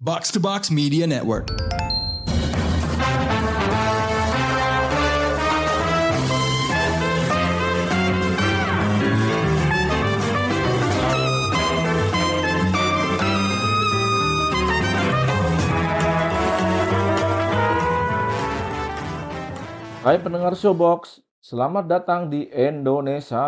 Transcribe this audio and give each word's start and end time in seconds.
Box 0.00 0.32
to 0.32 0.40
Box 0.40 0.72
Media 0.72 1.04
Network. 1.04 1.52
Hai 20.00 20.16
pendengar 20.16 20.56
Showbox, 20.56 21.20
selamat 21.44 21.84
datang 21.84 22.32
di 22.32 22.48
Indonesia. 22.48 23.44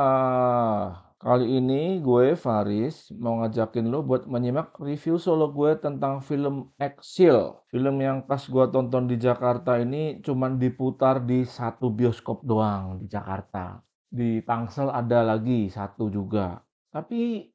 Kali 1.23 1.63
ini 1.63 2.03
gue 2.03 2.35
Faris 2.35 3.15
mau 3.15 3.39
ngajakin 3.39 3.87
lo 3.87 4.03
buat 4.03 4.27
menyimak 4.27 4.75
review 4.83 5.23
solo 5.23 5.55
gue 5.55 5.79
tentang 5.79 6.19
film 6.19 6.75
Exile. 6.83 7.63
Film 7.71 8.03
yang 8.03 8.27
pas 8.27 8.43
gue 8.43 8.65
tonton 8.75 9.07
di 9.07 9.15
Jakarta 9.23 9.79
ini 9.79 10.19
cuman 10.19 10.59
diputar 10.59 11.23
di 11.23 11.47
satu 11.47 11.95
bioskop 11.95 12.43
doang 12.43 12.99
di 12.99 13.07
Jakarta. 13.07 13.79
Di 14.11 14.43
Tangsel 14.43 14.91
ada 14.91 15.23
lagi 15.23 15.71
satu 15.71 16.11
juga. 16.11 16.59
Tapi 16.91 17.47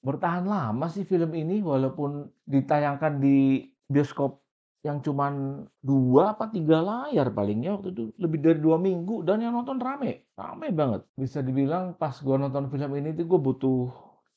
bertahan 0.00 0.48
lama 0.48 0.88
sih 0.88 1.04
film 1.04 1.36
ini 1.36 1.60
walaupun 1.60 2.24
ditayangkan 2.48 3.20
di 3.20 3.68
bioskop 3.84 4.39
yang 4.80 5.04
cuman 5.04 5.64
dua 5.84 6.32
apa 6.32 6.48
tiga 6.48 6.80
layar 6.80 7.28
palingnya 7.36 7.76
waktu 7.76 7.92
itu 7.92 8.02
lebih 8.16 8.38
dari 8.40 8.58
dua 8.64 8.80
minggu 8.80 9.20
dan 9.28 9.44
yang 9.44 9.52
nonton 9.52 9.76
rame 9.76 10.24
rame 10.32 10.72
banget. 10.72 11.04
Bisa 11.12 11.44
dibilang 11.44 11.92
pas 12.00 12.16
gua 12.24 12.40
nonton 12.40 12.72
film 12.72 12.96
ini 12.96 13.12
tuh 13.12 13.28
gue 13.28 13.40
butuh 13.40 13.80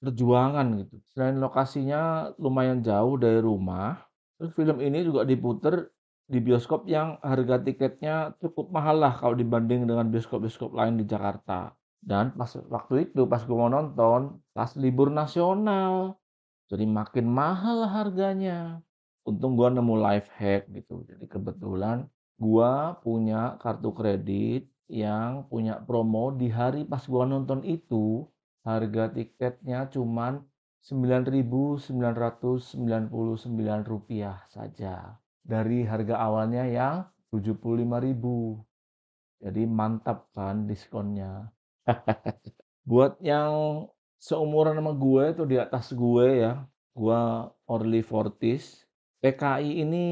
perjuangan 0.03 0.67
gitu. 0.84 0.99
Selain 1.15 1.39
lokasinya 1.39 2.35
lumayan 2.35 2.84
jauh 2.84 3.15
dari 3.15 3.39
rumah 3.39 4.03
terus 4.35 4.51
film 4.59 4.84
ini 4.84 5.07
juga 5.07 5.23
diputer 5.23 5.87
di 6.27 6.39
bioskop 6.43 6.91
yang 6.91 7.15
harga 7.23 7.63
tiketnya 7.63 8.35
cukup 8.43 8.68
mahal 8.75 8.99
lah 8.99 9.15
kalau 9.15 9.40
dibanding 9.40 9.87
dengan 9.87 10.12
bioskop-bioskop 10.12 10.75
lain 10.75 10.99
di 10.99 11.07
Jakarta. 11.07 11.71
Dan 12.03 12.35
pas 12.35 12.51
waktu 12.68 13.07
itu 13.07 13.23
pas 13.31 13.40
gue 13.48 13.55
mau 13.55 13.71
nonton 13.71 14.43
pas 14.51 14.68
libur 14.75 15.07
nasional. 15.07 16.20
Jadi 16.68 16.84
makin 16.84 17.31
mahal 17.31 17.87
harganya 17.87 18.84
untung 19.27 19.55
gua 19.60 19.71
nemu 19.71 19.96
life 19.99 20.29
hack 20.35 20.70
gitu. 20.71 21.04
Jadi 21.07 21.26
kebetulan 21.27 22.07
gua 22.40 22.99
punya 22.99 23.60
kartu 23.60 23.91
kredit 23.96 24.68
yang 24.91 25.48
punya 25.48 25.80
promo 25.80 26.35
di 26.35 26.52
hari 26.52 26.84
pas 26.84 27.04
gua 27.07 27.24
nonton 27.26 27.63
itu 27.63 28.27
harga 28.63 29.12
tiketnya 29.12 29.91
cuman 29.91 30.43
Rp9.999 30.84 32.76
saja 34.52 34.96
dari 35.43 35.87
harga 35.87 36.15
awalnya 36.20 36.68
yang 36.68 37.08
Rp75.000. 37.32 38.24
Jadi 39.43 39.63
mantap 39.68 40.27
kan 40.35 40.68
diskonnya. 40.68 41.52
Buat 42.90 43.20
yang 43.24 43.87
seumuran 44.20 44.80
sama 44.80 44.96
gue 44.96 45.24
itu 45.35 45.43
di 45.48 45.60
atas 45.60 45.91
gue 45.91 46.48
ya, 46.48 46.63
gue 46.96 47.21
early 47.68 48.04
40s, 48.04 48.87
PKI 49.24 49.88
ini 49.88 50.05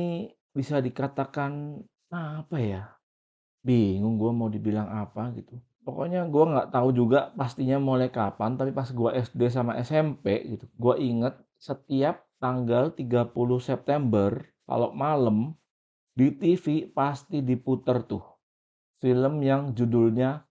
bisa 0.56 0.80
dikatakan 0.80 1.84
apa 2.08 2.58
ya? 2.58 2.96
Bingung 3.60 4.16
gue 4.16 4.32
mau 4.32 4.48
dibilang 4.48 4.88
apa 4.88 5.36
gitu. 5.36 5.60
Pokoknya 5.84 6.24
gue 6.32 6.46
nggak 6.48 6.72
tahu 6.72 6.96
juga 6.96 7.36
pastinya 7.36 7.76
mulai 7.76 8.08
kapan, 8.08 8.56
tapi 8.56 8.72
pas 8.72 8.88
gue 8.88 9.12
SD 9.12 9.52
sama 9.52 9.76
SMP 9.82 10.56
gitu, 10.56 10.66
gue 10.78 10.96
inget 11.02 11.36
setiap 11.60 12.24
tanggal 12.40 12.94
30 12.96 13.34
September 13.60 14.40
kalau 14.64 14.94
malam 14.96 15.54
di 16.16 16.34
TV 16.34 16.90
pasti 16.90 17.42
diputer 17.42 18.02
tuh 18.06 18.24
film 19.02 19.42
yang 19.42 19.74
judulnya 19.74 20.46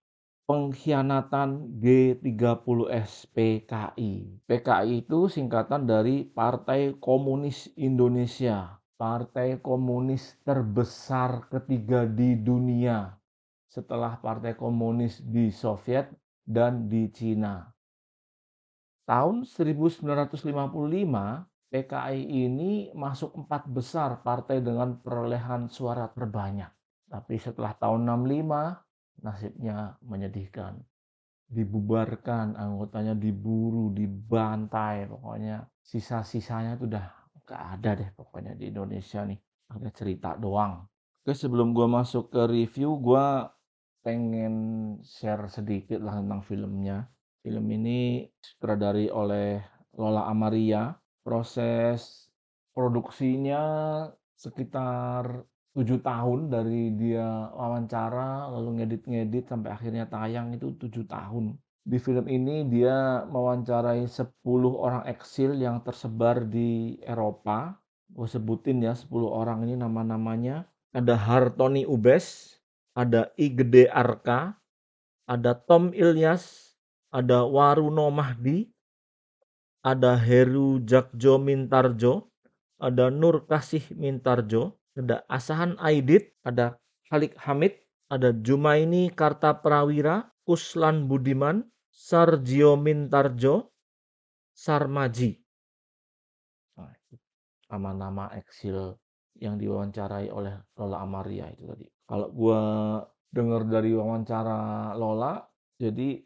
Pengkhianatan 0.50 1.78
G30S 1.78 3.30
PKI. 3.30 4.42
PKI 4.50 5.06
itu 5.06 5.30
singkatan 5.30 5.86
dari 5.86 6.26
Partai 6.26 6.98
Komunis 6.98 7.70
Indonesia. 7.78 8.82
Partai 8.98 9.62
komunis 9.62 10.42
terbesar 10.42 11.46
ketiga 11.54 12.02
di 12.02 12.34
dunia 12.34 13.14
setelah 13.70 14.18
partai 14.18 14.58
komunis 14.58 15.22
di 15.22 15.54
Soviet 15.54 16.10
dan 16.42 16.90
di 16.90 17.06
Cina. 17.14 17.70
Tahun 19.06 19.46
1955, 19.46 20.50
PKI 21.70 22.20
ini 22.26 22.90
masuk 22.90 23.38
empat 23.38 23.70
besar 23.70 24.18
partai 24.26 24.58
dengan 24.58 24.98
perolehan 24.98 25.70
suara 25.70 26.10
terbanyak. 26.10 26.74
Tapi 27.06 27.38
setelah 27.38 27.70
tahun 27.78 28.02
65, 28.02 28.89
nasibnya 29.20 29.96
menyedihkan. 30.04 30.80
Dibubarkan, 31.50 32.54
anggotanya 32.54 33.18
diburu, 33.18 33.90
dibantai, 33.90 35.10
pokoknya 35.10 35.66
sisa-sisanya 35.82 36.78
itu 36.78 36.86
udah 36.86 37.06
gak 37.42 37.62
ada 37.78 37.90
deh 37.98 38.10
pokoknya 38.14 38.54
di 38.54 38.70
Indonesia 38.70 39.26
nih. 39.26 39.38
Ada 39.70 39.88
cerita 39.90 40.34
doang. 40.38 40.86
Oke 41.20 41.34
sebelum 41.34 41.74
gue 41.74 41.86
masuk 41.90 42.30
ke 42.30 42.42
review, 42.46 42.96
gue 43.02 43.26
pengen 44.00 44.54
share 45.04 45.50
sedikit 45.50 46.00
lah 46.00 46.16
tentang 46.22 46.40
filmnya. 46.46 47.06
Film 47.42 47.66
ini 47.72 48.24
sutradari 48.40 49.12
oleh 49.12 49.60
Lola 49.98 50.28
Amaria. 50.30 50.94
Proses 51.20 52.30
produksinya 52.72 53.62
sekitar 54.32 55.44
tujuh 55.70 56.02
tahun 56.02 56.50
dari 56.50 56.90
dia 56.98 57.50
wawancara 57.54 58.50
lalu 58.50 58.82
ngedit-ngedit 58.82 59.46
sampai 59.46 59.70
akhirnya 59.70 60.04
tayang 60.10 60.50
itu 60.54 60.74
tujuh 60.74 61.06
tahun. 61.06 61.54
Di 61.80 61.96
film 61.96 62.28
ini 62.28 62.68
dia 62.68 63.24
mewawancarai 63.30 64.04
10 64.04 64.28
orang 64.76 65.06
eksil 65.08 65.56
yang 65.56 65.80
tersebar 65.80 66.44
di 66.44 67.00
Eropa. 67.06 67.78
Gue 68.10 68.26
sebutin 68.26 68.82
ya 68.82 68.92
10 68.92 69.08
orang 69.30 69.64
ini 69.64 69.78
nama-namanya. 69.78 70.66
Ada 70.90 71.14
Hartoni 71.14 71.86
Ubes, 71.86 72.58
ada 72.98 73.30
I 73.38 73.54
Arka, 73.86 74.58
ada 75.30 75.54
Tom 75.54 75.94
Ilyas, 75.94 76.74
ada 77.14 77.46
Waruno 77.46 78.10
Mahdi, 78.10 78.66
ada 79.86 80.18
Heru 80.18 80.82
Jakjo 80.82 81.38
Mintarjo, 81.38 82.28
ada 82.82 83.08
Nur 83.08 83.46
Kasih 83.46 83.86
Mintarjo, 83.94 84.79
ada 85.00 85.24
Asahan 85.26 85.80
Aidit, 85.80 86.36
ada 86.44 86.76
Khalik 87.08 87.34
Hamid, 87.40 87.80
ada 88.12 88.36
Jumaini 88.36 89.08
Karta 89.10 89.56
Prawira, 89.56 90.28
Kuslan 90.44 91.08
Budiman, 91.08 91.64
Sarjio 91.88 92.76
Mintarjo, 92.76 93.72
Sarmaji. 94.52 95.40
Nah, 96.76 96.92
nama-nama 97.72 98.30
eksil 98.36 98.94
yang 99.40 99.56
diwawancarai 99.56 100.28
oleh 100.28 100.54
Lola 100.76 101.00
Amaria 101.00 101.48
itu 101.48 101.64
tadi. 101.64 101.86
Kalau 102.04 102.28
gua 102.34 102.60
dengar 103.30 103.64
dari 103.64 103.94
wawancara 103.94 104.92
Lola, 104.98 105.40
jadi 105.80 106.20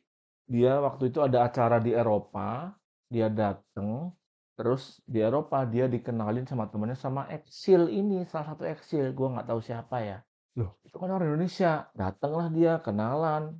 dia 0.44 0.72
waktu 0.82 1.14
itu 1.14 1.22
ada 1.22 1.46
acara 1.46 1.78
di 1.78 1.94
Eropa, 1.94 2.74
dia 3.08 3.30
datang 3.30 4.12
Terus 4.54 5.02
di 5.02 5.18
Eropa 5.18 5.66
dia 5.66 5.90
dikenalin 5.90 6.46
sama 6.46 6.70
temennya 6.70 6.94
sama 6.94 7.26
eksil 7.26 7.90
ini, 7.90 8.22
salah 8.30 8.54
satu 8.54 8.62
eksil, 8.62 9.10
gue 9.10 9.28
nggak 9.34 9.50
tahu 9.50 9.58
siapa 9.58 9.98
ya. 9.98 10.18
Loh, 10.54 10.78
itu 10.86 10.94
kan 10.94 11.10
orang 11.10 11.34
Indonesia. 11.34 11.90
Datanglah 11.90 12.46
dia, 12.54 12.78
kenalan. 12.78 13.58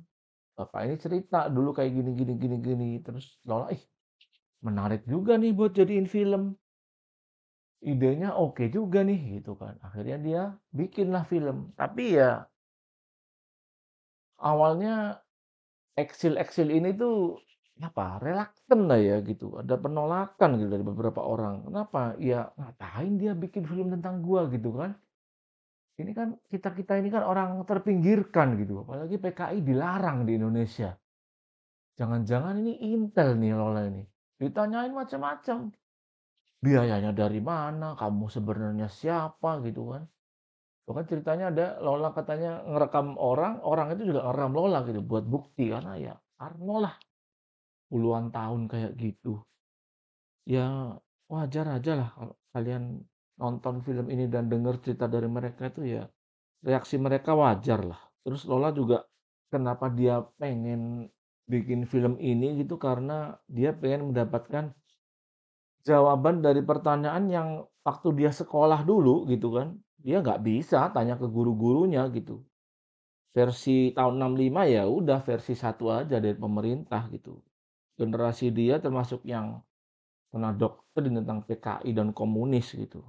Bapak 0.55 0.87
ini 0.87 0.95
cerita 0.95 1.51
dulu 1.51 1.75
kayak 1.75 1.91
gini 1.91 2.11
gini 2.15 2.33
gini 2.39 2.57
gini. 2.63 2.89
Terus 3.03 3.43
Lola, 3.43 3.75
ih 3.75 3.83
menarik 4.63 5.03
juga 5.03 5.35
nih 5.35 5.51
buat 5.51 5.75
jadiin 5.75 6.07
film. 6.07 6.55
Idenya 7.83 8.39
oke 8.39 8.71
juga 8.71 9.03
nih 9.03 9.43
gitu 9.43 9.59
kan. 9.59 9.75
Akhirnya 9.83 10.17
dia 10.17 10.41
bikinlah 10.71 11.27
film. 11.27 11.75
Tapi 11.75 12.15
ya 12.15 12.47
awalnya 14.39 15.19
eksil-eksil 15.99 16.71
ini 16.71 16.95
tuh 16.95 17.39
apa, 17.83 18.23
relaktan 18.23 18.87
lah 18.87 18.95
ya 18.95 19.19
gitu, 19.19 19.59
ada 19.59 19.75
penolakan 19.75 20.55
gitu 20.55 20.69
dari 20.71 20.85
beberapa 20.85 21.19
orang. 21.19 21.67
Kenapa? 21.67 22.15
Ya 22.23 22.47
ngapain 22.55 23.19
dia 23.19 23.35
bikin 23.35 23.67
film 23.67 23.91
tentang 23.91 24.23
gua 24.23 24.47
gitu 24.47 24.71
kan. 24.71 24.95
Ini 25.99 26.11
kan 26.15 26.39
kita-kita 26.47 26.99
ini 26.99 27.11
kan 27.11 27.23
orang 27.27 27.63
terpinggirkan 27.67 28.55
gitu, 28.59 28.83
apalagi 28.87 29.19
PKI 29.19 29.59
dilarang 29.63 30.23
di 30.23 30.39
Indonesia. 30.39 30.95
Jangan-jangan 31.95 32.59
ini 32.63 32.95
Intel 32.95 33.39
nih 33.39 33.55
Lola 33.55 33.87
ini. 33.87 34.03
Ditanyain 34.35 34.91
macam-macam. 34.91 35.71
Biayanya 36.59 37.11
dari 37.15 37.39
mana? 37.39 37.95
Kamu 37.95 38.27
sebenarnya 38.27 38.91
siapa 38.91 39.63
gitu 39.63 39.95
kan. 39.95 40.03
Itu 40.83 40.91
kan 40.91 41.05
ceritanya 41.07 41.45
ada 41.51 41.65
Lola 41.79 42.11
katanya 42.11 42.63
ngerekam 42.67 43.15
orang, 43.15 43.63
orang 43.63 43.95
itu 43.95 44.11
juga 44.11 44.27
ngerekam 44.27 44.53
Lola 44.55 44.79
gitu 44.83 44.99
buat 44.99 45.23
bukti 45.23 45.71
karena 45.71 45.95
ya 45.95 46.13
Arno 46.35 46.83
lah 46.83 46.95
puluhan 47.91 48.33
tahun 48.33 48.67
kayak 48.71 48.93
gitu. 48.97 49.41
Ya 50.45 50.97
wajar 51.25 51.65
aja 51.81 51.91
lah 51.97 52.09
kalian 52.53 53.01
nonton 53.35 53.81
film 53.83 54.07
ini 54.13 54.29
dan 54.29 54.47
denger 54.47 54.79
cerita 54.79 55.09
dari 55.09 55.27
mereka 55.27 55.67
itu 55.67 55.99
ya, 55.99 56.03
reaksi 56.63 56.95
mereka 56.95 57.35
wajar 57.35 57.83
lah. 57.83 57.99
Terus 58.23 58.47
Lola 58.47 58.71
juga 58.71 59.03
kenapa 59.51 59.91
dia 59.91 60.23
pengen 60.39 61.11
bikin 61.45 61.85
film 61.85 62.15
ini 62.17 62.63
gitu, 62.63 62.79
karena 62.79 63.35
dia 63.45 63.75
pengen 63.75 64.13
mendapatkan 64.13 64.71
jawaban 65.85 66.41
dari 66.41 66.65
pertanyaan 66.65 67.25
yang 67.29 67.49
waktu 67.85 68.09
dia 68.17 68.31
sekolah 68.33 68.81
dulu 68.81 69.29
gitu 69.29 69.53
kan, 69.53 69.77
dia 70.01 70.23
nggak 70.23 70.41
bisa 70.41 70.89
tanya 70.89 71.19
ke 71.19 71.27
guru-gurunya 71.29 72.07
gitu. 72.13 72.41
Versi 73.35 73.91
tahun 73.91 74.15
65 74.15 74.63
ya 74.65 74.83
udah 74.87 75.19
versi 75.21 75.53
satu 75.53 75.91
aja 75.91 76.23
dari 76.23 76.33
pemerintah 76.39 77.05
gitu. 77.11 77.37
Generasi 77.95 78.51
dia 78.51 78.79
termasuk 78.83 79.23
yang 79.23 79.63
kena 80.35 80.51
doktrin 80.51 81.15
tentang 81.15 81.47
PKI 81.47 81.95
dan 81.95 82.11
komunis 82.11 82.75
gitu. 82.75 82.99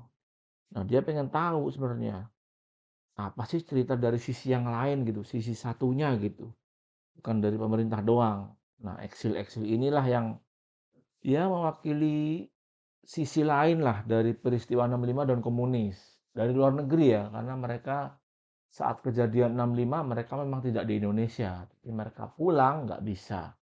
Nah, 0.70 0.86
dia 0.86 1.02
pengen 1.02 1.26
tahu 1.26 1.66
sebenarnya 1.74 2.30
apa 3.16 3.42
sih 3.48 3.64
cerita 3.64 3.96
dari 3.96 4.20
sisi 4.20 4.52
yang 4.52 4.68
lain 4.68 5.02
gitu, 5.08 5.26
sisi 5.26 5.56
satunya 5.56 6.14
gitu. 6.20 6.52
Bukan 7.18 7.42
dari 7.42 7.56
pemerintah 7.58 8.04
doang. 8.04 8.54
Nah, 8.84 9.00
eksil-eksil 9.00 9.64
inilah 9.64 10.04
yang 10.06 10.26
ya 11.24 11.48
mewakili 11.48 12.46
sisi 13.00 13.42
lain 13.42 13.80
lah 13.80 14.04
dari 14.04 14.36
peristiwa 14.36 14.84
65 14.84 15.30
dan 15.32 15.38
komunis. 15.40 15.96
Dari 16.36 16.52
luar 16.52 16.76
negeri 16.76 17.16
ya, 17.16 17.32
karena 17.32 17.56
mereka 17.56 18.20
saat 18.68 19.00
kejadian 19.00 19.56
65 19.56 20.04
mereka 20.04 20.36
memang 20.36 20.60
tidak 20.60 20.84
di 20.84 21.00
Indonesia, 21.00 21.64
tapi 21.64 21.88
mereka 21.88 22.28
pulang 22.28 22.84
nggak 22.84 23.00
bisa. 23.00 23.55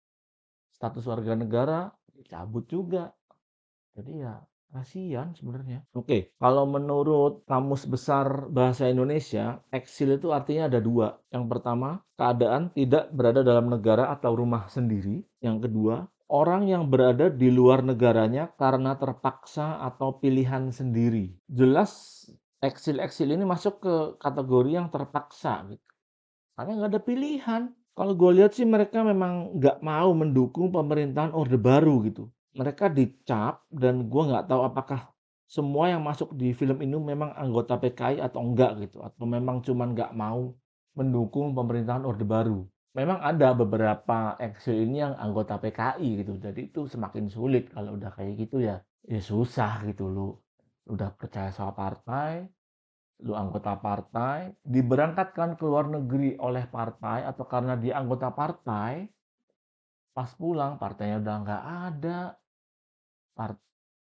Status 0.82 1.06
warga 1.06 1.38
negara 1.38 1.94
dicabut 2.11 2.67
juga. 2.67 3.14
Jadi 3.94 4.19
ya 4.19 4.43
kasihan 4.75 5.31
sebenarnya. 5.31 5.87
Oke, 5.94 6.34
kalau 6.43 6.67
menurut 6.67 7.46
Kamus 7.46 7.87
Besar 7.87 8.50
Bahasa 8.50 8.90
Indonesia, 8.90 9.62
eksil 9.70 10.19
itu 10.19 10.34
artinya 10.34 10.67
ada 10.67 10.82
dua. 10.82 11.23
Yang 11.31 11.44
pertama, 11.55 12.02
keadaan 12.19 12.75
tidak 12.75 13.14
berada 13.14 13.46
dalam 13.46 13.70
negara 13.70 14.11
atau 14.11 14.34
rumah 14.34 14.67
sendiri. 14.67 15.23
Yang 15.38 15.70
kedua, 15.70 16.11
orang 16.26 16.67
yang 16.67 16.90
berada 16.90 17.31
di 17.31 17.46
luar 17.55 17.87
negaranya 17.87 18.50
karena 18.58 18.99
terpaksa 18.99 19.79
atau 19.87 20.19
pilihan 20.19 20.75
sendiri. 20.75 21.31
Jelas 21.46 22.26
eksil-eksil 22.58 23.31
ini 23.31 23.46
masuk 23.46 23.79
ke 23.79 23.94
kategori 24.19 24.82
yang 24.82 24.90
terpaksa 24.90 25.62
gitu. 25.70 25.87
Karena 26.58 26.75
nggak 26.75 26.90
ada 26.90 27.02
pilihan. 27.06 27.62
Kalau 27.93 28.17
gue 28.17 28.31
lihat 28.41 28.56
sih 28.56 28.65
mereka 28.65 29.05
memang 29.05 29.56
nggak 29.61 29.85
mau 29.85 30.11
mendukung 30.17 30.73
pemerintahan 30.73 31.37
Orde 31.37 31.61
Baru 31.61 32.00
gitu 32.09 32.33
mereka 32.53 32.93
dicap 32.93 33.65
dan 33.73 34.09
gue 34.12 34.23
nggak 34.29 34.44
tahu 34.49 34.61
apakah 34.69 35.09
semua 35.49 35.93
yang 35.93 36.00
masuk 36.05 36.33
di 36.37 36.53
film 36.56 36.81
ini 36.81 36.97
memang 36.97 37.33
anggota 37.37 37.77
PKI 37.77 38.21
atau 38.25 38.41
enggak 38.41 38.81
gitu 38.89 39.05
atau 39.05 39.25
memang 39.29 39.61
cuman 39.61 39.93
nggak 39.93 40.12
mau 40.17 40.53
mendukung 40.97 41.56
pemerintahan 41.56 42.05
Orde 42.05 42.25
Baru. 42.25 42.65
Memang 42.93 43.25
ada 43.25 43.56
beberapa 43.56 44.37
eksil 44.37 44.85
ini 44.85 45.00
yang 45.00 45.17
anggota 45.17 45.56
PKI 45.56 46.25
gitu. 46.25 46.37
Jadi 46.37 46.69
itu 46.69 46.85
semakin 46.85 47.33
sulit 47.33 47.73
kalau 47.73 47.97
udah 47.97 48.12
kayak 48.12 48.37
gitu 48.37 48.61
ya. 48.61 48.85
Ya 49.09 49.21
susah 49.21 49.81
gitu 49.89 50.12
lu. 50.12 50.37
Udah 50.89 51.09
percaya 51.17 51.49
sama 51.49 51.73
partai, 51.73 52.44
lu 53.22 53.38
anggota 53.38 53.78
partai, 53.78 54.50
diberangkatkan 54.66 55.54
ke 55.54 55.62
luar 55.62 55.86
negeri 55.86 56.34
oleh 56.42 56.66
partai 56.66 57.22
atau 57.22 57.46
karena 57.46 57.78
dia 57.78 58.02
anggota 58.02 58.34
partai, 58.34 59.06
pas 60.12 60.30
pulang 60.34 60.76
partainya 60.76 61.22
udah 61.22 61.36
nggak 61.46 61.64
ada, 61.86 62.20
part 63.32 63.56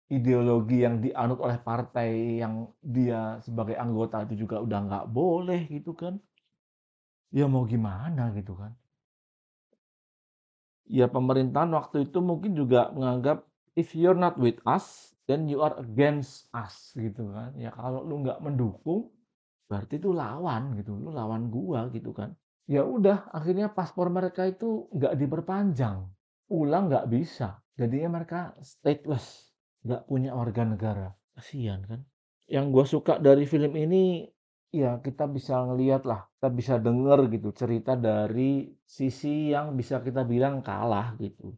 ideologi 0.09 0.83
yang 0.83 1.00
dianut 1.03 1.39
oleh 1.41 1.57
partai 1.59 2.39
yang 2.41 2.69
dia 2.79 3.39
sebagai 3.44 3.77
anggota 3.77 4.23
itu 4.25 4.45
juga 4.45 4.61
udah 4.61 4.79
nggak 4.88 5.05
boleh 5.11 5.61
gitu 5.69 5.91
kan. 5.94 6.17
Ya 7.33 7.50
mau 7.50 7.65
gimana 7.65 8.29
gitu 8.38 8.53
kan. 8.53 8.77
Ya 10.85 11.09
pemerintahan 11.09 11.71
waktu 11.73 12.05
itu 12.11 12.19
mungkin 12.19 12.53
juga 12.53 12.91
menganggap 12.94 13.47
if 13.73 13.97
you're 13.97 14.17
not 14.17 14.38
with 14.38 14.59
us 14.67 15.12
then 15.30 15.48
you 15.48 15.64
are 15.64 15.75
against 15.80 16.52
us 16.52 16.92
gitu 16.96 17.31
kan 17.31 17.56
ya 17.56 17.72
kalau 17.74 18.04
lu 18.04 18.24
nggak 18.24 18.40
mendukung 18.44 19.12
berarti 19.68 19.98
itu 19.98 20.12
lawan 20.12 20.75
gitu 20.78 20.94
lu 20.96 21.10
lawan 21.12 21.48
gua 21.48 21.88
gitu 21.90 22.12
kan 22.12 22.36
ya 22.68 22.84
udah 22.84 23.31
akhirnya 23.31 23.72
paspor 23.72 24.12
mereka 24.12 24.48
itu 24.48 24.88
nggak 24.92 25.16
diperpanjang 25.20 26.08
pulang 26.48 26.92
nggak 26.92 27.08
bisa 27.10 27.64
Jadinya 27.74 28.22
mereka 28.22 28.54
stateless, 28.62 29.50
nggak 29.81 30.06
punya 30.06 30.38
warga 30.38 30.62
negara. 30.62 31.10
Kasihan 31.34 31.81
kan? 31.90 32.06
Yang 32.46 32.66
gue 32.70 32.86
suka 32.86 33.14
dari 33.18 33.50
film 33.50 33.74
ini, 33.74 34.30
ya 34.70 35.02
kita 35.02 35.25
bisa 35.25 35.58
ngeliat 35.66 36.06
lah, 36.06 36.30
kita 36.38 36.50
bisa 36.54 36.74
denger 36.78 37.34
gitu 37.34 37.50
cerita 37.50 37.98
dari 37.98 38.70
sisi 38.86 39.50
yang 39.50 39.74
bisa 39.74 40.06
kita 40.06 40.22
bilang 40.22 40.62
kalah 40.62 41.18
gitu. 41.18 41.58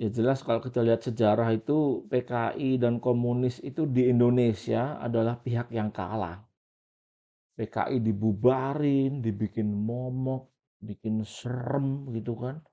Ya 0.00 0.08
jelas 0.08 0.40
kalau 0.40 0.64
kita 0.64 0.80
lihat 0.80 1.04
sejarah 1.04 1.52
itu 1.52 2.08
PKI 2.08 2.80
dan 2.80 3.04
komunis 3.04 3.60
itu 3.60 3.84
di 3.84 4.08
Indonesia 4.08 4.96
adalah 4.96 5.36
pihak 5.36 5.68
yang 5.68 5.92
kalah. 5.92 6.40
PKI 7.60 8.00
dibubarin, 8.00 9.20
dibikin 9.20 9.68
momok, 9.68 10.48
bikin 10.80 11.20
serem 11.28 12.08
gitu 12.16 12.32
kan 12.40 12.64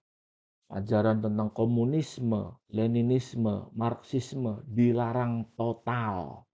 ajaran 0.71 1.19
tentang 1.19 1.51
komunisme, 1.51 2.59
leninisme, 2.71 3.71
marxisme 3.75 4.63
dilarang 4.67 5.47
total. 5.59 6.47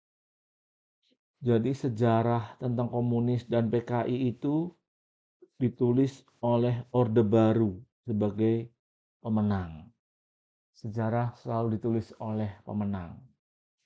Jadi 1.44 1.70
sejarah 1.70 2.58
tentang 2.58 2.90
komunis 2.90 3.46
dan 3.46 3.70
PKI 3.70 4.32
itu 4.32 4.74
ditulis 5.62 6.26
oleh 6.42 6.82
Orde 6.96 7.22
Baru 7.22 7.78
sebagai 8.10 8.74
pemenang. 9.20 9.93
Sejarah 10.84 11.32
selalu 11.40 11.80
ditulis 11.80 12.12
oleh 12.20 12.60
pemenang. 12.68 13.16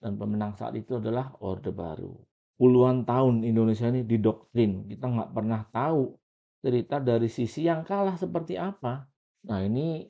Dan 0.02 0.18
pemenang 0.18 0.58
saat 0.58 0.74
itu 0.74 0.98
adalah 0.98 1.38
Orde 1.42 1.70
Baru. 1.70 2.18
Puluhan 2.58 3.06
tahun 3.06 3.46
Indonesia 3.46 3.86
ini 3.88 4.02
didoktrin. 4.02 4.90
Kita 4.90 5.06
nggak 5.06 5.32
pernah 5.32 5.62
tahu 5.70 6.18
cerita 6.66 6.98
dari 6.98 7.30
sisi 7.30 7.70
yang 7.70 7.86
kalah 7.86 8.18
seperti 8.18 8.58
apa. 8.58 9.06
Nah 9.46 9.62
ini 9.62 10.10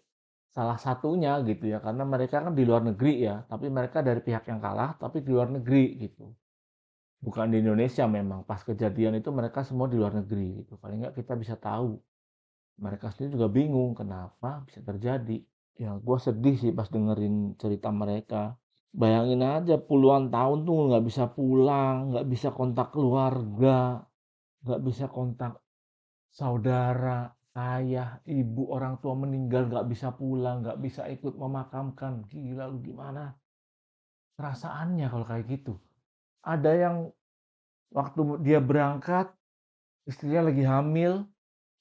Salah 0.57 0.81
satunya 0.81 1.37
gitu 1.45 1.69
ya, 1.69 1.77
karena 1.77 2.01
mereka 2.01 2.41
kan 2.41 2.57
di 2.57 2.65
luar 2.65 2.81
negeri 2.81 3.29
ya, 3.29 3.45
tapi 3.45 3.69
mereka 3.69 4.01
dari 4.01 4.25
pihak 4.25 4.49
yang 4.49 4.57
kalah, 4.57 4.97
tapi 4.97 5.21
di 5.21 5.29
luar 5.29 5.53
negeri 5.53 6.01
gitu. 6.01 6.33
Bukan 7.21 7.53
di 7.53 7.61
Indonesia 7.61 8.09
memang, 8.09 8.41
pas 8.41 8.65
kejadian 8.65 9.21
itu 9.21 9.29
mereka 9.29 9.61
semua 9.61 9.85
di 9.85 10.01
luar 10.01 10.17
negeri 10.17 10.65
gitu. 10.65 10.73
Paling 10.81 11.05
nggak 11.05 11.13
kita 11.13 11.37
bisa 11.37 11.53
tahu. 11.61 12.01
Mereka 12.81 13.13
sendiri 13.13 13.37
juga 13.37 13.53
bingung 13.53 13.93
kenapa 13.93 14.65
bisa 14.65 14.81
terjadi. 14.81 15.45
Ya 15.77 15.93
gue 15.93 16.17
sedih 16.17 16.57
sih 16.57 16.73
pas 16.73 16.89
dengerin 16.89 17.53
cerita 17.61 17.93
mereka. 17.93 18.57
Bayangin 18.97 19.45
aja 19.45 19.77
puluhan 19.77 20.33
tahun 20.33 20.65
tuh 20.65 20.89
nggak 20.89 21.05
bisa 21.05 21.23
pulang, 21.29 22.13
nggak 22.13 22.27
bisa 22.33 22.49
kontak 22.49 22.89
keluarga, 22.89 24.01
nggak 24.65 24.81
bisa 24.81 25.05
kontak 25.05 25.61
saudara, 26.33 27.29
ayah, 27.57 28.21
ibu, 28.25 28.73
orang 28.73 28.97
tua 29.01 29.13
meninggal 29.17 29.69
nggak 29.69 29.85
bisa 29.89 30.13
pulang, 30.13 30.65
nggak 30.65 30.81
bisa 30.81 31.05
ikut 31.09 31.33
memakamkan. 31.37 32.25
Gila 32.29 32.69
lu 32.69 32.81
gimana? 32.81 33.37
Perasaannya 34.37 35.05
kalau 35.09 35.25
kayak 35.25 35.45
gitu. 35.45 35.77
Ada 36.45 36.71
yang 36.73 36.95
waktu 37.93 38.21
dia 38.45 38.61
berangkat, 38.61 39.33
istrinya 40.05 40.49
lagi 40.49 40.61
hamil, 40.61 41.25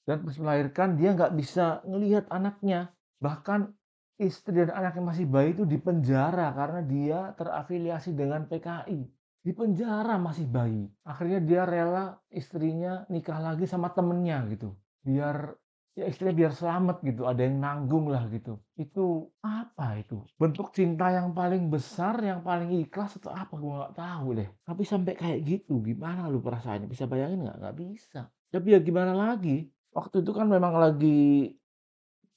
dan 0.09 0.25
pas 0.25 0.37
melahirkan 0.41 0.97
dia 0.97 1.13
nggak 1.13 1.33
bisa 1.37 1.85
ngelihat 1.85 2.25
anaknya. 2.33 2.93
Bahkan 3.21 3.76
istri 4.17 4.65
dan 4.65 4.73
anak 4.73 4.97
yang 4.97 5.07
masih 5.07 5.25
bayi 5.29 5.53
itu 5.53 5.63
dipenjara 5.63 6.49
karena 6.57 6.81
dia 6.81 7.19
terafiliasi 7.37 8.17
dengan 8.17 8.49
PKI. 8.49 8.99
Di 9.45 9.55
penjara 9.55 10.19
masih 10.19 10.49
bayi. 10.49 10.89
Akhirnya 11.07 11.39
dia 11.39 11.63
rela 11.63 12.19
istrinya 12.33 13.07
nikah 13.07 13.39
lagi 13.39 13.63
sama 13.63 13.93
temennya 13.95 14.43
gitu. 14.51 14.75
Biar 15.05 15.55
ya 15.95 16.05
istilahnya 16.05 16.37
biar 16.45 16.53
selamat 16.53 16.97
gitu, 17.05 17.23
ada 17.25 17.41
yang 17.47 17.57
nanggung 17.63 18.11
lah 18.11 18.27
gitu. 18.27 18.59
Itu 18.75 19.31
apa 19.39 19.97
itu? 20.01 20.25
Bentuk 20.35 20.75
cinta 20.75 21.09
yang 21.13 21.31
paling 21.31 21.71
besar, 21.71 22.19
yang 22.19 22.43
paling 22.43 22.75
ikhlas 22.83 23.15
atau 23.23 23.31
apa? 23.31 23.55
Gue 23.55 23.71
nggak 23.71 23.95
tahu 23.95 24.27
deh. 24.35 24.49
Tapi 24.67 24.83
sampai 24.83 25.13
kayak 25.15 25.39
gitu, 25.47 25.79
gimana 25.79 26.27
lu 26.27 26.43
perasaannya? 26.43 26.91
Bisa 26.91 27.07
bayangin 27.07 27.47
nggak? 27.47 27.57
Nggak 27.63 27.75
bisa. 27.79 28.21
Tapi 28.51 28.67
ya 28.75 28.79
gimana 28.83 29.15
lagi? 29.15 29.71
Waktu 29.95 30.21
itu 30.21 30.31
kan 30.35 30.51
memang 30.51 30.75
lagi 30.75 31.55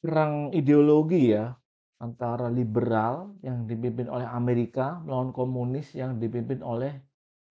perang 0.01 0.49
ideologi 0.57 1.37
ya 1.37 1.60
antara 2.01 2.49
liberal 2.49 3.37
yang 3.45 3.69
dipimpin 3.69 4.09
oleh 4.09 4.25
Amerika 4.25 5.05
melawan 5.05 5.37
komunis 5.37 5.93
yang 5.93 6.17
dipimpin 6.17 6.65
oleh 6.65 6.97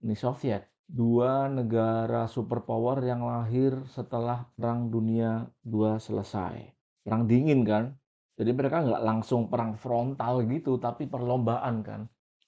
Uni 0.01 0.17
Soviet 0.17 0.65
dua 0.89 1.45
negara 1.45 2.25
superpower 2.25 3.05
yang 3.05 3.21
lahir 3.21 3.77
setelah 3.85 4.49
Perang 4.57 4.89
Dunia 4.89 5.45
II 5.61 6.01
selesai. 6.01 6.65
Perang 7.05 7.29
dingin 7.29 7.61
kan? 7.61 7.93
Jadi 8.33 8.51
mereka 8.57 8.81
nggak 8.81 9.03
langsung 9.05 9.53
perang 9.53 9.77
frontal 9.77 10.41
gitu, 10.49 10.81
tapi 10.81 11.05
perlombaan 11.05 11.85
kan. 11.85 12.01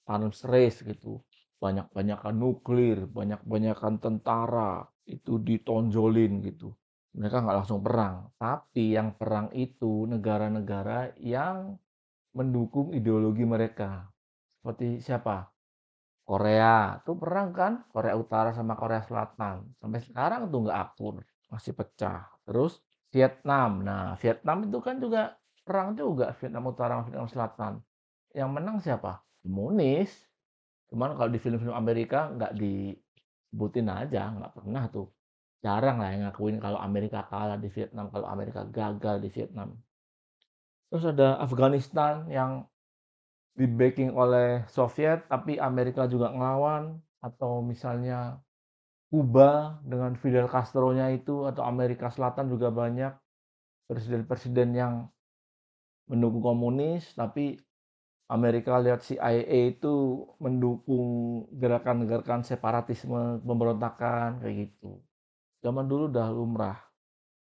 Arms 0.10 0.42
race 0.50 0.82
gitu. 0.82 1.22
banyak-banyakan 1.62 2.42
nuklir, 2.42 3.06
banyak-banyakan 3.06 4.02
tentara, 4.02 4.82
itu 5.06 5.38
ditonjolin 5.38 6.42
gitu. 6.42 6.74
Mereka 7.14 7.46
nggak 7.46 7.58
langsung 7.62 7.86
perang, 7.86 8.34
tapi 8.42 8.98
yang 8.98 9.14
perang 9.14 9.54
itu 9.54 10.10
negara-negara 10.10 11.14
yang 11.22 11.78
mendukung 12.36 12.96
ideologi 12.96 13.44
mereka. 13.44 14.08
Seperti 14.62 15.04
siapa? 15.04 15.52
Korea, 16.22 17.02
tuh 17.04 17.18
perang 17.20 17.52
kan, 17.52 17.74
Korea 17.92 18.16
Utara 18.16 18.56
sama 18.56 18.78
Korea 18.80 19.04
Selatan. 19.04 19.68
Sampai 19.82 20.00
sekarang 20.00 20.48
tuh 20.48 20.64
nggak 20.64 20.80
akur, 20.80 21.20
masih 21.52 21.76
pecah. 21.76 22.30
Terus 22.48 22.80
Vietnam, 23.12 23.84
nah 23.84 24.16
Vietnam 24.16 24.64
itu 24.64 24.80
kan 24.80 24.96
juga 25.02 25.36
perang 25.68 25.92
juga, 25.98 26.32
Vietnam 26.40 26.72
Utara 26.72 26.96
sama 26.96 27.04
Vietnam 27.10 27.28
Selatan. 27.28 27.74
Yang 28.32 28.50
menang 28.54 28.78
siapa? 28.80 29.20
Komunis. 29.44 30.12
Cuman 30.88 31.20
kalau 31.20 31.28
di 31.28 31.40
film-film 31.42 31.76
Amerika 31.76 32.32
nggak 32.32 32.56
disebutin 32.56 33.92
aja, 33.92 34.32
nggak 34.32 34.54
pernah 34.56 34.88
tuh. 34.88 35.12
Jarang 35.60 36.00
lah 36.00 36.10
yang 36.16 36.32
ngakuin 36.32 36.58
kalau 36.64 36.80
Amerika 36.80 37.28
kalah 37.28 37.60
di 37.60 37.68
Vietnam, 37.68 38.08
kalau 38.08 38.26
Amerika 38.32 38.64
gagal 38.64 39.20
di 39.20 39.30
Vietnam. 39.30 39.76
Terus 40.92 41.08
ada 41.08 41.40
Afghanistan 41.40 42.28
yang 42.28 42.68
di-backing 43.56 44.12
oleh 44.12 44.68
Soviet, 44.68 45.24
tapi 45.32 45.56
Amerika 45.56 46.04
juga 46.04 46.36
ngelawan, 46.36 47.00
atau 47.24 47.64
misalnya 47.64 48.44
Kuba 49.08 49.80
dengan 49.88 50.16
Fidel 50.20 50.52
Castro-nya 50.52 51.08
itu, 51.16 51.48
atau 51.48 51.64
Amerika 51.64 52.12
Selatan 52.12 52.52
juga 52.52 52.68
banyak 52.72 53.16
presiden-presiden 53.88 54.76
yang 54.76 54.94
mendukung 56.12 56.44
komunis, 56.44 57.16
tapi 57.16 57.56
Amerika 58.28 58.80
lihat 58.80 59.04
CIA 59.04 59.76
itu 59.76 60.28
mendukung 60.40 61.44
gerakan-gerakan 61.56 62.44
separatisme, 62.44 63.40
pemberontakan, 63.44 64.40
kayak 64.44 64.56
gitu. 64.68 65.00
Zaman 65.64 65.88
dulu 65.88 66.08
udah 66.08 66.28
lumrah, 66.32 66.80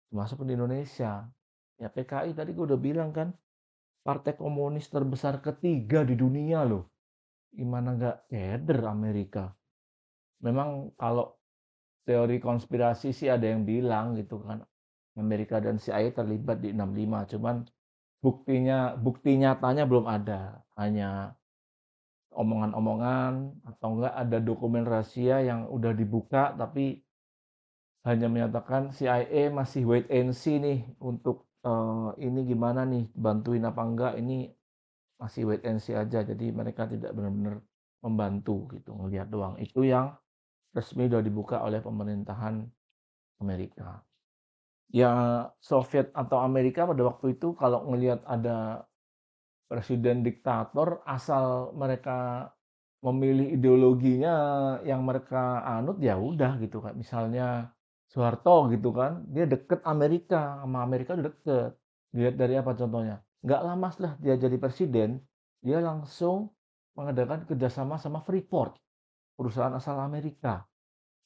termasuk 0.08 0.44
di 0.44 0.56
Indonesia. 0.56 1.35
Ya 1.76 1.92
PKI 1.92 2.33
tadi 2.33 2.56
gue 2.56 2.64
udah 2.64 2.80
bilang 2.80 3.12
kan, 3.12 3.37
partai 4.00 4.33
komunis 4.38 4.88
terbesar 4.88 5.45
ketiga 5.45 6.06
di 6.06 6.16
dunia 6.16 6.64
loh. 6.64 6.88
Gimana 7.52 7.97
nggak 7.97 8.33
keder 8.33 8.80
Amerika? 8.88 9.52
Memang 10.40 10.92
kalau 10.97 11.37
teori 12.09 12.40
konspirasi 12.40 13.12
sih 13.12 13.28
ada 13.28 13.45
yang 13.45 13.68
bilang 13.68 14.16
gitu 14.16 14.40
kan, 14.40 14.64
Amerika 15.16 15.61
dan 15.61 15.76
CIA 15.76 16.12
terlibat 16.12 16.61
di 16.64 16.73
65, 16.73 17.33
cuman 17.37 17.64
buktinya 18.21 18.97
bukti 18.97 19.37
nyatanya 19.37 19.85
belum 19.88 20.06
ada, 20.09 20.61
hanya 20.80 21.37
omongan-omongan 22.37 23.64
atau 23.64 23.88
enggak 23.97 24.14
ada 24.14 24.38
dokumen 24.45 24.85
rahasia 24.85 25.40
yang 25.40 25.73
udah 25.73 25.97
dibuka 25.97 26.52
tapi 26.52 27.00
hanya 28.04 28.28
menyatakan 28.28 28.92
CIA 28.92 29.50
masih 29.50 29.88
wait 29.88 30.06
and 30.12 30.37
see 30.37 30.61
nih 30.61 30.85
untuk 31.00 31.49
uh, 31.66 32.14
ini 32.23 32.46
gimana 32.46 32.87
nih 32.87 33.11
bantuin 33.12 33.66
apa 33.66 33.82
enggak 33.82 34.12
ini 34.23 34.46
masih 35.18 35.42
wait 35.50 35.62
and 35.66 35.82
see 35.82 35.96
aja. 35.99 36.23
Jadi 36.23 36.54
mereka 36.54 36.87
tidak 36.87 37.11
benar-benar 37.12 37.58
membantu 38.06 38.70
gitu 38.73 38.94
ngelihat 38.94 39.26
doang. 39.28 39.58
Itu 39.58 39.82
yang 39.82 40.14
resmi 40.76 41.11
sudah 41.11 41.25
dibuka 41.25 41.56
oleh 41.66 41.82
pemerintahan 41.82 42.62
Amerika. 43.42 44.04
Ya 44.94 45.11
Soviet 45.58 46.14
atau 46.14 46.38
Amerika 46.38 46.87
pada 46.87 47.02
waktu 47.02 47.35
itu 47.35 47.58
kalau 47.58 47.90
ngelihat 47.90 48.23
ada 48.23 48.87
presiden 49.66 50.23
diktator 50.23 51.02
asal 51.02 51.75
mereka 51.75 52.49
memilih 53.02 53.50
ideologinya 53.58 54.35
yang 54.87 55.02
mereka 55.02 55.62
anut 55.66 55.99
ya 55.99 56.14
udah 56.14 56.58
gitu 56.62 56.78
kan 56.78 56.94
misalnya 56.94 57.75
Soeharto 58.12 58.70
gitu 58.70 58.94
kan, 58.94 59.26
dia 59.34 59.44
deket 59.44 59.82
Amerika, 59.82 60.62
sama 60.62 60.78
Amerika 60.86 61.18
udah 61.18 61.26
deket. 61.30 61.70
Lihat 62.16 62.34
dari 62.40 62.54
apa 62.60 62.70
contohnya? 62.78 63.16
Nggak 63.42 63.60
lama 63.66 63.86
setelah 63.92 64.12
dia 64.22 64.34
jadi 64.38 64.56
presiden, 64.56 65.10
dia 65.60 65.78
langsung 65.82 66.50
mengadakan 66.96 67.44
kerjasama 67.44 67.98
sama 68.00 68.22
Freeport, 68.25 68.78
perusahaan 69.36 69.75
asal 69.76 70.00
Amerika. 70.00 70.64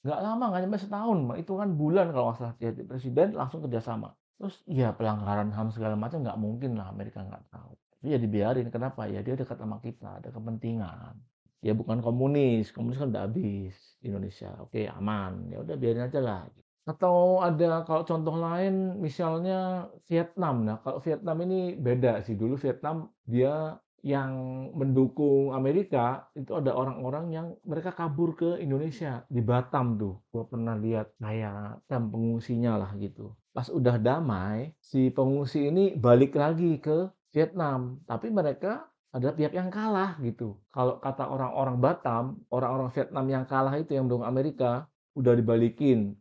Nggak 0.03 0.21
lama, 0.25 0.45
nggak 0.51 0.61
nyampe 0.65 0.79
setahun, 0.81 1.19
itu 1.37 1.53
kan 1.61 1.69
bulan 1.77 2.07
kalau 2.11 2.25
nggak 2.33 2.39
salah 2.41 2.55
dia 2.57 2.71
jadi 2.73 2.89
presiden 2.89 3.27
langsung 3.37 3.61
kerjasama. 3.65 4.09
Terus 4.41 4.57
ya 4.65 4.97
pelanggaran 4.97 5.53
HAM 5.53 5.69
segala 5.77 5.95
macam 6.01 6.25
nggak 6.25 6.41
mungkin 6.41 6.81
lah 6.81 6.89
Amerika 6.89 7.21
nggak 7.21 7.45
tahu. 7.53 7.77
Tapi 7.77 8.07
ya 8.09 8.19
dibiarin, 8.19 8.73
kenapa? 8.73 9.05
Ya 9.05 9.21
dia 9.21 9.37
dekat 9.37 9.61
sama 9.61 9.77
kita, 9.85 10.25
ada 10.25 10.33
kepentingan. 10.33 11.15
Ya 11.61 11.77
bukan 11.77 12.01
komunis, 12.01 12.73
komunis 12.73 12.97
kan 12.97 13.13
udah 13.13 13.29
habis 13.29 13.77
Indonesia. 14.01 14.57
Oke 14.65 14.89
aman, 14.89 15.53
ya 15.53 15.61
udah 15.61 15.77
biarin 15.77 16.09
aja 16.09 16.21
lah. 16.25 16.49
Atau 16.91 17.39
ada 17.39 17.87
kalau 17.87 18.03
contoh 18.03 18.35
lain 18.35 18.99
misalnya 18.99 19.87
Vietnam. 20.11 20.67
Nah, 20.67 20.77
kalau 20.83 20.99
Vietnam 20.99 21.39
ini 21.47 21.79
beda 21.79 22.19
sih. 22.27 22.35
Dulu 22.35 22.59
Vietnam 22.59 23.15
dia 23.23 23.79
yang 24.01 24.33
mendukung 24.73 25.53
Amerika 25.53 26.33
itu 26.33 26.57
ada 26.57 26.73
orang-orang 26.73 27.25
yang 27.31 27.47
mereka 27.69 27.93
kabur 27.93 28.33
ke 28.35 28.59
Indonesia 28.59 29.23
di 29.29 29.39
Batam 29.45 30.01
tuh. 30.01 30.19
Gua 30.33 30.49
pernah 30.49 30.75
lihat 30.75 31.15
kayak 31.21 31.85
kamp 31.87 32.11
pengungsinya 32.11 32.81
lah 32.81 32.91
gitu. 32.99 33.37
Pas 33.55 33.69
udah 33.69 34.01
damai, 34.01 34.73
si 34.81 35.13
pengungsi 35.13 35.69
ini 35.69 35.95
balik 35.95 36.35
lagi 36.35 36.81
ke 36.81 37.13
Vietnam, 37.31 38.01
tapi 38.09 38.33
mereka 38.33 38.89
ada 39.11 39.35
pihak 39.35 39.53
yang 39.53 39.69
kalah 39.69 40.17
gitu. 40.23 40.59
Kalau 40.71 41.03
kata 41.03 41.27
orang-orang 41.27 41.77
Batam, 41.83 42.25
orang-orang 42.51 42.91
Vietnam 42.95 43.27
yang 43.27 43.45
kalah 43.45 43.75
itu 43.75 43.95
yang 43.95 44.07
mendukung 44.07 44.27
Amerika 44.27 44.87
udah 45.19 45.35
dibalikin 45.35 46.15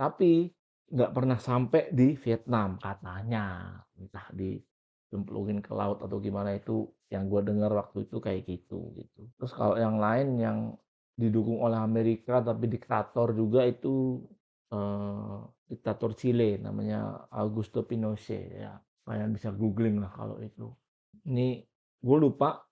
tapi 0.00 0.48
nggak 0.88 1.12
pernah 1.12 1.36
sampai 1.36 1.92
di 1.92 2.16
Vietnam 2.16 2.80
katanya. 2.80 3.76
Entah 4.00 4.32
dicemplungin 4.32 5.60
ke 5.60 5.76
laut 5.76 6.00
atau 6.00 6.16
gimana 6.16 6.56
itu 6.56 6.88
yang 7.12 7.28
gue 7.28 7.44
dengar 7.44 7.68
waktu 7.76 8.08
itu 8.08 8.16
kayak 8.16 8.48
gitu 8.48 8.96
gitu. 8.96 9.28
Terus 9.36 9.52
kalau 9.52 9.76
yang 9.76 10.00
lain 10.00 10.40
yang 10.40 10.58
didukung 11.20 11.60
oleh 11.60 11.76
Amerika 11.76 12.40
tapi 12.40 12.64
diktator 12.64 13.36
juga 13.36 13.68
itu 13.68 14.24
eh, 14.72 15.38
diktator 15.68 16.16
Chile 16.16 16.56
namanya 16.56 17.28
Augusto 17.28 17.84
Pinochet 17.84 18.56
ya. 18.56 18.80
Kalian 19.04 19.36
bisa 19.36 19.52
googling 19.52 20.00
lah 20.00 20.10
kalau 20.16 20.40
itu. 20.40 20.72
Ini 21.28 21.60
gue 22.00 22.16
lupa 22.16 22.64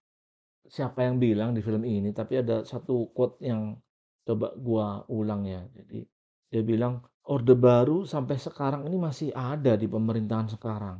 siapa 0.64 1.04
yang 1.04 1.20
bilang 1.20 1.52
di 1.52 1.60
film 1.60 1.84
ini 1.84 2.08
tapi 2.16 2.40
ada 2.40 2.64
satu 2.64 3.12
quote 3.12 3.44
yang 3.44 3.76
coba 4.24 4.56
gue 4.56 4.86
ulang 5.12 5.44
ya. 5.44 5.62
Jadi 5.76 6.00
dia 6.48 6.64
bilang 6.64 7.04
Orde 7.28 7.54
Baru 7.66 7.98
sampai 8.12 8.36
sekarang 8.40 8.82
ini 8.88 8.96
masih 9.06 9.28
ada 9.36 9.72
di 9.76 9.84
pemerintahan 9.84 10.48
sekarang. 10.54 10.98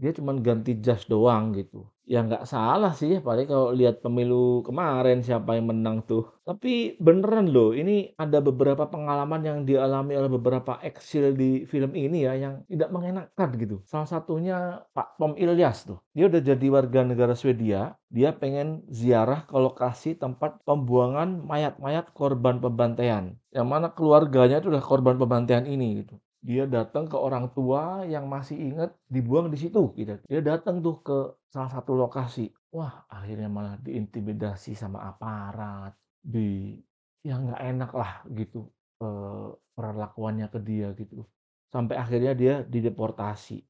Dia 0.00 0.10
cuma 0.16 0.32
ganti 0.40 0.72
jas 0.80 1.04
doang 1.04 1.52
gitu. 1.52 1.84
Ya 2.02 2.18
nggak 2.26 2.44
salah 2.50 2.92
sih, 2.98 3.22
paling 3.22 3.46
kalau 3.46 3.70
lihat 3.70 4.02
pemilu 4.02 4.60
kemarin 4.66 5.22
siapa 5.22 5.54
yang 5.54 5.70
menang 5.70 6.02
tuh. 6.02 6.26
Tapi 6.42 6.98
beneran 6.98 7.46
loh, 7.54 7.70
ini 7.72 8.10
ada 8.18 8.42
beberapa 8.42 8.84
pengalaman 8.90 9.42
yang 9.46 9.58
dialami 9.62 10.18
oleh 10.18 10.30
beberapa 10.32 10.82
eksil 10.82 11.38
di 11.38 11.62
film 11.70 11.94
ini 11.94 12.26
ya 12.26 12.34
yang 12.34 12.54
tidak 12.66 12.90
mengenakan 12.90 13.48
gitu. 13.54 13.76
Salah 13.86 14.10
satunya 14.10 14.82
Pak 14.96 15.16
Tom 15.20 15.38
Ilyas 15.38 15.86
tuh. 15.86 16.02
Dia 16.16 16.26
udah 16.26 16.42
jadi 16.42 16.66
warga 16.74 17.00
negara 17.06 17.34
Swedia, 17.38 17.94
dia 18.10 18.34
pengen 18.34 18.82
ziarah 18.90 19.46
ke 19.46 19.54
lokasi 19.54 20.18
tempat 20.18 20.58
pembuangan 20.66 21.46
mayat-mayat 21.46 22.10
korban 22.18 22.58
pembantaian. 22.58 23.38
Yang 23.54 23.68
mana 23.68 23.86
keluarganya 23.94 24.58
itu 24.58 24.68
udah 24.74 24.82
korban 24.82 25.14
pembantaian 25.20 25.64
ini 25.70 26.02
gitu 26.02 26.18
dia 26.42 26.66
datang 26.66 27.06
ke 27.06 27.14
orang 27.14 27.54
tua 27.54 28.02
yang 28.02 28.26
masih 28.26 28.58
ingat 28.58 28.90
dibuang 29.06 29.46
di 29.46 29.58
situ 29.62 29.94
gitu. 29.94 30.18
Dia 30.26 30.42
datang 30.42 30.82
tuh 30.82 30.98
ke 30.98 31.18
salah 31.54 31.70
satu 31.70 31.94
lokasi. 31.94 32.50
Wah, 32.74 33.06
akhirnya 33.06 33.46
malah 33.46 33.78
diintimidasi 33.78 34.74
sama 34.74 35.06
aparat, 35.06 35.94
di 36.18 36.74
ya 37.22 37.38
nggak 37.38 37.62
enak 37.62 37.90
lah 37.94 38.12
gitu 38.34 38.66
eh, 38.98 39.48
perlakuannya 39.78 40.50
ke 40.50 40.58
dia 40.58 40.90
gitu. 40.98 41.22
Sampai 41.70 41.94
akhirnya 41.94 42.34
dia 42.34 42.54
dideportasi. 42.66 43.62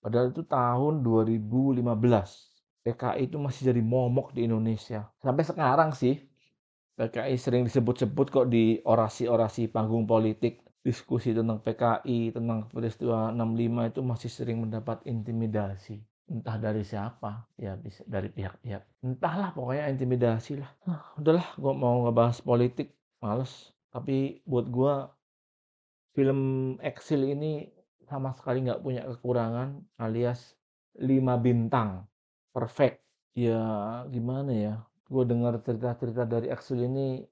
Padahal 0.00 0.32
itu 0.32 0.40
tahun 0.48 1.04
2015. 1.04 1.84
PKI 2.84 3.32
itu 3.32 3.40
masih 3.40 3.72
jadi 3.72 3.80
momok 3.80 4.36
di 4.36 4.44
Indonesia. 4.44 5.08
Sampai 5.20 5.44
sekarang 5.44 5.96
sih 5.96 6.20
PKI 6.96 7.36
sering 7.40 7.64
disebut-sebut 7.64 8.26
kok 8.28 8.46
di 8.48 8.80
orasi-orasi 8.84 9.72
panggung 9.72 10.04
politik 10.04 10.63
diskusi 10.84 11.32
tentang 11.32 11.64
PKI, 11.64 12.36
tentang 12.36 12.68
peristiwa 12.68 13.32
65 13.32 13.90
itu 13.90 14.00
masih 14.04 14.30
sering 14.30 14.58
mendapat 14.60 15.00
intimidasi. 15.08 16.04
Entah 16.28 16.60
dari 16.60 16.84
siapa, 16.84 17.48
ya 17.56 17.72
bisa 17.76 18.04
dari 18.04 18.28
pihak-pihak. 18.28 19.00
Entahlah 19.00 19.56
pokoknya 19.56 19.88
intimidasi 19.88 20.60
lah. 20.60 20.70
Nah, 20.84 21.00
udahlah, 21.16 21.48
gue 21.56 21.72
mau 21.72 22.04
ngebahas 22.04 22.38
politik, 22.44 22.92
males. 23.24 23.72
Tapi 23.88 24.44
buat 24.44 24.68
gue, 24.68 24.94
film 26.12 26.40
Exil 26.84 27.32
ini 27.32 27.64
sama 28.04 28.36
sekali 28.36 28.60
nggak 28.68 28.84
punya 28.84 29.02
kekurangan 29.08 29.80
alias 29.96 30.52
5 31.00 31.40
bintang. 31.40 32.04
Perfect. 32.52 33.00
Ya 33.34 33.64
gimana 34.12 34.52
ya, 34.52 34.74
gue 35.10 35.24
dengar 35.26 35.58
cerita-cerita 35.64 36.22
dari 36.28 36.52
Axel 36.52 36.86
ini 36.86 37.26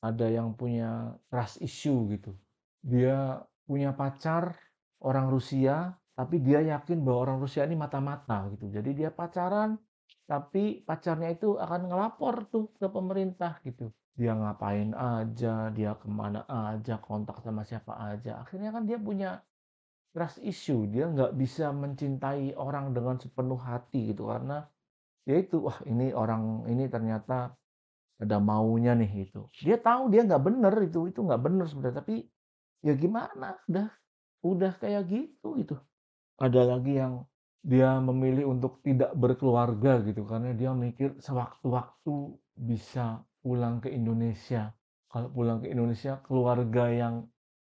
ada 0.00 0.26
yang 0.26 0.56
punya 0.56 1.14
trust 1.30 1.60
issue 1.62 2.08
gitu. 2.10 2.34
Dia 2.80 3.40
punya 3.68 3.92
pacar 3.92 4.56
orang 5.04 5.28
Rusia, 5.28 5.94
tapi 6.16 6.40
dia 6.40 6.60
yakin 6.60 7.00
bahwa 7.00 7.18
orang 7.28 7.38
Rusia 7.40 7.64
ini 7.64 7.76
mata-mata 7.76 8.48
gitu. 8.52 8.68
Jadi 8.68 8.90
dia 8.92 9.10
pacaran, 9.12 9.76
tapi 10.28 10.84
pacarnya 10.84 11.32
itu 11.32 11.56
akan 11.56 11.88
ngelapor 11.88 12.48
tuh 12.52 12.72
ke 12.76 12.86
pemerintah 12.88 13.60
gitu. 13.64 13.92
Dia 14.16 14.36
ngapain 14.36 14.92
aja, 14.92 15.72
dia 15.72 15.96
ke 15.96 16.08
mana 16.10 16.44
aja, 16.44 17.00
kontak 17.00 17.40
sama 17.40 17.64
siapa 17.64 17.96
aja. 17.96 18.44
Akhirnya 18.44 18.68
kan 18.74 18.84
dia 18.84 19.00
punya 19.00 19.40
trust 20.12 20.42
issue. 20.44 20.84
Dia 20.90 21.08
nggak 21.08 21.32
bisa 21.38 21.72
mencintai 21.72 22.52
orang 22.58 22.92
dengan 22.92 23.16
sepenuh 23.16 23.56
hati 23.56 24.12
gitu 24.12 24.28
karena 24.28 24.66
ya 25.24 25.36
itu 25.40 25.62
wah 25.62 25.78
ini 25.86 26.12
orang 26.12 26.66
ini 26.68 26.84
ternyata 26.90 27.54
ada 28.20 28.36
maunya 28.36 28.92
nih 28.92 29.30
itu. 29.30 29.48
Dia 29.64 29.80
tahu 29.80 30.12
dia 30.12 30.26
nggak 30.26 30.42
bener 30.42 30.74
itu 30.84 31.08
itu 31.08 31.20
nggak 31.24 31.40
bener 31.40 31.64
sebenarnya 31.64 32.04
tapi 32.04 32.28
ya 32.80 32.92
gimana 32.96 33.56
udah 33.68 33.88
udah 34.44 34.72
kayak 34.80 35.04
gitu 35.08 35.60
gitu. 35.60 35.76
Ada 36.40 36.64
lagi 36.64 36.96
yang 36.96 37.28
dia 37.60 38.00
memilih 38.00 38.56
untuk 38.56 38.80
tidak 38.80 39.12
berkeluarga 39.12 40.00
gitu 40.00 40.24
karena 40.24 40.56
dia 40.56 40.72
mikir 40.72 41.20
sewaktu-waktu 41.20 42.40
bisa 42.56 43.20
pulang 43.44 43.84
ke 43.84 43.92
Indonesia. 43.92 44.72
Kalau 45.12 45.28
pulang 45.28 45.60
ke 45.60 45.68
Indonesia 45.68 46.16
keluarga 46.24 46.88
yang 46.88 47.28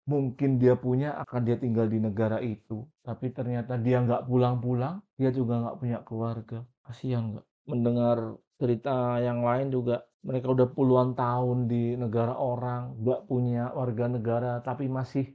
mungkin 0.06 0.62
dia 0.62 0.78
punya 0.78 1.18
akan 1.24 1.42
dia 1.48 1.58
tinggal 1.58 1.90
di 1.90 1.98
negara 1.98 2.38
itu. 2.44 2.86
Tapi 3.02 3.34
ternyata 3.34 3.80
dia 3.82 4.04
nggak 4.06 4.30
pulang-pulang, 4.30 5.02
dia 5.18 5.34
juga 5.34 5.66
nggak 5.66 5.78
punya 5.82 6.00
keluarga. 6.06 6.60
Kasihan 6.86 7.34
nggak? 7.34 7.46
Mendengar 7.70 8.18
cerita 8.62 9.18
yang 9.18 9.42
lain 9.42 9.74
juga 9.74 10.06
mereka 10.22 10.54
udah 10.54 10.70
puluhan 10.70 11.18
tahun 11.18 11.66
di 11.66 11.98
negara 11.98 12.38
orang, 12.38 12.94
nggak 13.02 13.26
punya 13.26 13.74
warga 13.74 14.06
negara, 14.06 14.54
tapi 14.62 14.86
masih 14.86 15.34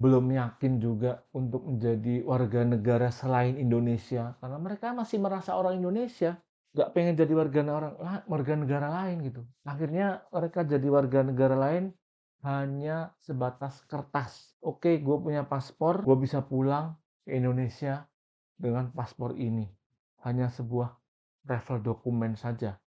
belum 0.00 0.32
yakin 0.32 0.80
juga 0.80 1.20
untuk 1.36 1.68
menjadi 1.68 2.24
warga 2.24 2.64
negara 2.64 3.12
selain 3.12 3.60
Indonesia. 3.60 4.32
Karena 4.40 4.56
mereka 4.56 4.96
masih 4.96 5.20
merasa 5.20 5.52
orang 5.52 5.76
Indonesia 5.76 6.40
nggak 6.70 6.90
pengen 6.94 7.18
jadi 7.18 7.32
warga 7.34 7.60
orang 7.66 7.94
warga 8.30 8.54
negara 8.56 8.88
lain 8.88 9.26
gitu. 9.26 9.42
Akhirnya 9.66 10.24
mereka 10.30 10.62
jadi 10.62 10.86
warga 10.88 11.20
negara 11.26 11.58
lain 11.58 11.92
hanya 12.40 13.12
sebatas 13.20 13.84
kertas. 13.84 14.56
Oke 14.64 14.96
gue 14.96 15.16
punya 15.20 15.44
paspor 15.44 16.00
gue 16.06 16.16
bisa 16.16 16.40
pulang 16.40 16.96
ke 17.28 17.36
Indonesia 17.36 18.08
dengan 18.56 18.88
paspor 18.96 19.36
ini. 19.36 19.68
Hanya 20.24 20.48
sebuah 20.48 20.94
travel 21.44 21.84
dokumen 21.84 22.38
saja 22.38 22.80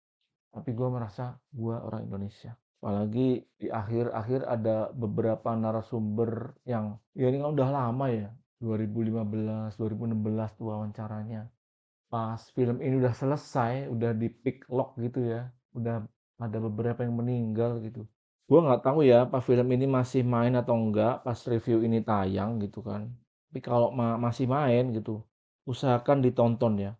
tapi 0.53 0.77
gue 0.77 0.89
merasa 0.93 1.41
gue 1.49 1.73
orang 1.73 2.05
Indonesia. 2.05 2.53
Apalagi 2.83 3.41
di 3.57 3.73
akhir-akhir 3.73 4.45
ada 4.45 4.93
beberapa 4.93 5.57
narasumber 5.57 6.53
yang 6.69 7.01
ya 7.17 7.33
ini 7.33 7.41
kan 7.41 7.57
udah 7.57 7.69
lama 7.73 8.07
ya 8.13 8.29
2015 8.61 9.81
2016 9.81 10.59
tuh 10.61 10.67
wawancaranya. 10.69 11.49
Pas 12.13 12.43
film 12.53 12.85
ini 12.85 13.01
udah 13.01 13.17
selesai 13.17 13.89
udah 13.89 14.13
di 14.13 14.29
pick 14.29 14.69
lock 14.69 15.01
gitu 15.01 15.25
ya 15.25 15.49
udah 15.73 16.05
ada 16.37 16.59
beberapa 16.61 17.01
yang 17.01 17.17
meninggal 17.17 17.81
gitu. 17.81 18.05
Gue 18.45 18.61
nggak 18.61 18.85
tahu 18.85 19.09
ya 19.09 19.25
apa 19.25 19.41
film 19.41 19.73
ini 19.73 19.89
masih 19.89 20.21
main 20.27 20.53
atau 20.53 20.77
enggak 20.77 21.25
pas 21.25 21.39
review 21.49 21.81
ini 21.81 22.05
tayang 22.05 22.61
gitu 22.61 22.85
kan. 22.85 23.09
Tapi 23.49 23.61
kalau 23.65 23.89
ma 23.95 24.21
masih 24.21 24.45
main 24.45 24.93
gitu 24.93 25.25
usahakan 25.65 26.21
ditonton 26.21 26.77
ya. 26.77 26.93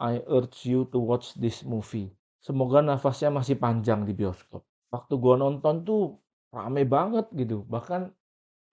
I 0.00 0.24
urge 0.26 0.64
you 0.64 0.88
to 0.90 0.98
watch 0.98 1.36
this 1.36 1.60
movie 1.60 2.16
semoga 2.40 2.80
nafasnya 2.80 3.30
masih 3.32 3.56
panjang 3.60 4.04
di 4.08 4.12
bioskop 4.16 4.64
waktu 4.90 5.14
gua 5.16 5.38
nonton 5.38 5.86
tuh 5.86 6.18
rame 6.50 6.82
banget 6.84 7.30
gitu. 7.34 7.62
Bahkan 7.70 8.10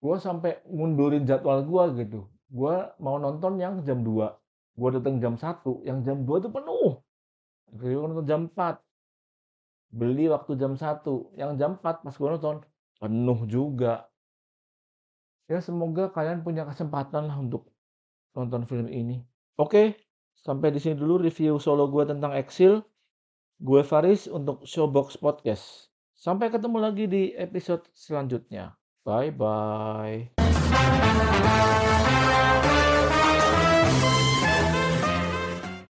gua 0.02 0.18
sampai 0.18 0.60
mundurin 0.68 1.24
jadwal 1.30 1.62
gua 1.64 1.94
gitu. 1.94 2.26
Gua 2.50 2.92
mau 2.98 3.22
nonton 3.22 3.62
yang 3.62 3.86
jam 3.86 4.02
2. 4.02 4.34
Gua 4.78 4.90
datang 4.94 5.18
jam 5.22 5.34
1, 5.38 5.86
yang 5.86 6.02
jam 6.06 6.26
2 6.26 6.44
tuh 6.44 6.52
penuh. 6.54 7.02
Gua 7.74 8.08
nonton 8.10 8.26
jam 8.26 8.42
4. 8.50 8.82
Beli 9.88 10.28
waktu 10.28 10.60
jam 10.60 10.76
1, 10.76 11.38
yang 11.38 11.56
jam 11.56 11.80
4 11.80 12.04
pas 12.04 12.16
gua 12.18 12.30
nonton 12.36 12.66
penuh 12.98 13.40
juga. 13.46 14.10
Ya 15.48 15.64
semoga 15.64 16.12
kalian 16.12 16.44
punya 16.44 16.68
kesempatan 16.68 17.32
lah 17.32 17.38
untuk 17.40 17.72
nonton 18.36 18.68
film 18.68 18.92
ini. 18.92 19.24
Oke, 19.56 19.96
sampai 20.36 20.76
di 20.76 20.80
sini 20.84 21.00
dulu 21.00 21.24
review 21.24 21.56
solo 21.56 21.88
gue 21.88 22.04
tentang 22.04 22.36
Exil. 22.36 22.84
Gue 23.58 23.82
Faris 23.82 24.30
untuk 24.30 24.62
Showbox 24.70 25.18
Podcast. 25.18 25.90
Sampai 26.14 26.54
ketemu 26.54 26.78
lagi 26.78 27.10
di 27.10 27.34
episode 27.34 27.90
selanjutnya. 27.90 28.78
Bye 29.02 29.34
bye. 29.34 30.30